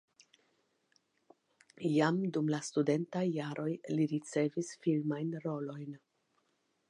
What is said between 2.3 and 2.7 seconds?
dum la